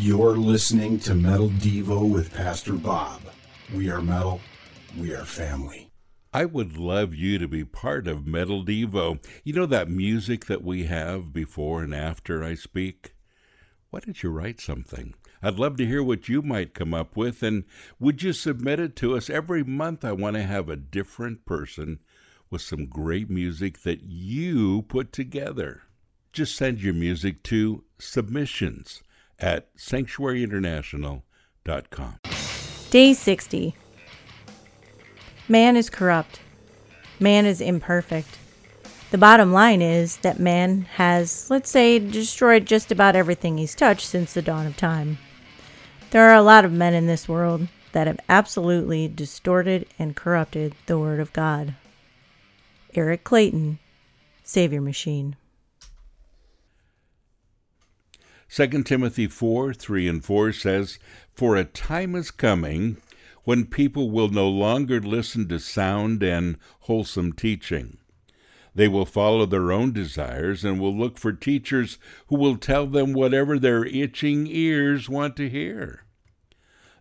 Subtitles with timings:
[0.00, 3.20] You're listening to Metal Devo with Pastor Bob.
[3.74, 4.40] We are metal,
[4.98, 5.90] we are family.
[6.32, 9.22] I would love you to be part of Metal Devo.
[9.44, 13.12] You know that music that we have before and after I speak?
[13.90, 15.12] Why don't you write something?
[15.42, 17.64] I'd love to hear what you might come up with, and
[17.98, 19.28] would you submit it to us?
[19.28, 21.98] Every month, I want to have a different person
[22.48, 25.82] with some great music that you put together.
[26.32, 29.02] Just send your music to submissions
[29.40, 32.20] at sanctuaryinternational.com.
[32.90, 33.74] Day 60.
[35.48, 36.40] Man is corrupt.
[37.18, 38.38] Man is imperfect.
[39.10, 44.06] The bottom line is that man has, let's say, destroyed just about everything he's touched
[44.06, 45.18] since the dawn of time.
[46.10, 50.74] There are a lot of men in this world that have absolutely distorted and corrupted
[50.86, 51.74] the Word of God.
[52.94, 53.80] Eric Clayton,
[54.44, 55.34] Savior Machine.
[58.52, 60.98] 2 Timothy 4 3 and 4 says,
[61.32, 62.96] For a time is coming
[63.44, 67.98] when people will no longer listen to sound and wholesome teaching.
[68.74, 73.12] They will follow their own desires and will look for teachers who will tell them
[73.12, 76.04] whatever their itching ears want to hear.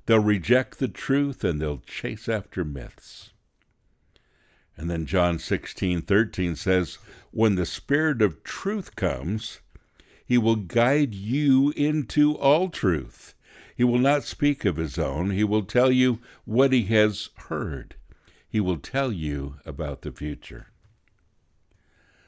[0.06, 3.32] They'll reject the truth and they'll chase after myths.
[4.78, 7.00] And then John 16:13 says,
[7.32, 9.62] "When the Spirit of truth comes,
[10.30, 13.34] he will guide you into all truth.
[13.76, 15.32] He will not speak of his own.
[15.32, 17.96] He will tell you what he has heard.
[18.48, 20.68] He will tell you about the future.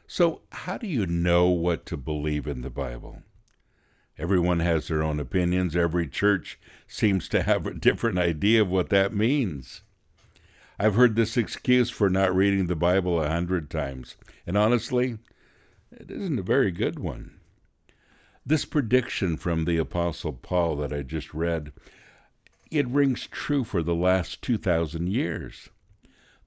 [0.07, 3.21] So, how do you know what to believe in the Bible?
[4.17, 5.75] Everyone has their own opinions.
[5.75, 9.83] Every church seems to have a different idea of what that means.
[10.79, 14.15] I've heard this excuse for not reading the Bible a hundred times,
[14.47, 15.19] and honestly,
[15.91, 17.37] it isn't a very good one.
[18.45, 21.71] This prediction from the Apostle Paul that I just read,
[22.71, 25.69] it rings true for the last 2,000 years.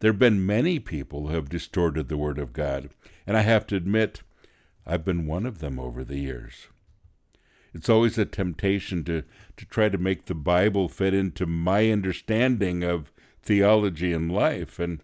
[0.00, 2.90] There have been many people who have distorted the Word of God,
[3.26, 4.22] and I have to admit,
[4.84, 6.66] I've been one of them over the years.
[7.72, 9.22] It's always a temptation to,
[9.56, 15.00] to try to make the Bible fit into my understanding of theology and life, and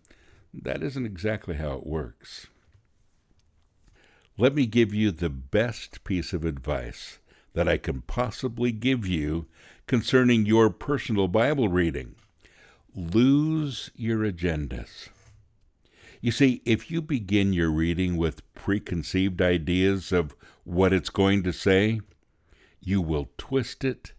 [0.52, 2.48] that isn't exactly how it works.
[4.40, 7.18] Let me give you the best piece of advice
[7.52, 9.48] that I can possibly give you
[9.86, 12.14] concerning your personal Bible reading.
[12.96, 15.10] Lose your agendas.
[16.22, 20.34] You see, if you begin your reading with preconceived ideas of
[20.64, 22.00] what it's going to say,
[22.80, 24.14] you will twist it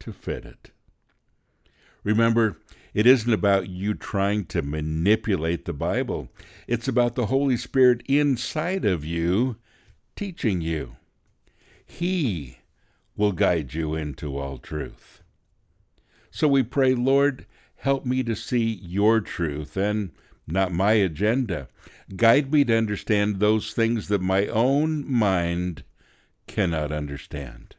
[0.00, 0.72] to fit it.
[2.02, 2.58] Remember,
[2.94, 6.28] it isn't about you trying to manipulate the Bible.
[6.66, 9.56] It's about the Holy Spirit inside of you
[10.16, 10.96] teaching you.
[11.84, 12.58] He
[13.16, 15.22] will guide you into all truth.
[16.30, 20.10] So we pray, Lord, help me to see your truth and
[20.46, 21.68] not my agenda.
[22.16, 25.84] Guide me to understand those things that my own mind
[26.46, 27.76] cannot understand.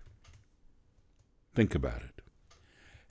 [1.53, 2.12] Think about it.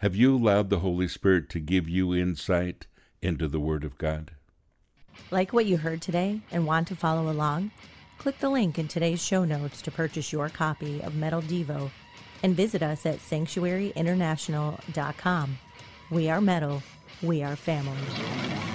[0.03, 2.89] Have you allowed the Holy Spirit to give you insight
[3.21, 4.33] into the Word of God?
[5.31, 7.71] Like what you heard today and want to follow along?
[8.19, 11.93] Click the link in today's show notes to purchase your copy of Metal Devo
[12.43, 15.59] and visit us at sanctuaryinternational.com.
[16.11, 16.83] We are metal,
[17.23, 18.72] we are family.